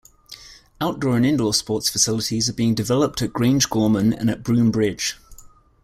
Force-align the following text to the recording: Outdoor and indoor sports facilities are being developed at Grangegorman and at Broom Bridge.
Outdoor 0.81 1.15
and 1.15 1.23
indoor 1.23 1.53
sports 1.53 1.87
facilities 1.87 2.49
are 2.49 2.53
being 2.53 2.73
developed 2.73 3.21
at 3.21 3.33
Grangegorman 3.33 4.17
and 4.19 4.31
at 4.31 4.41
Broom 4.41 4.71
Bridge. 4.71 5.15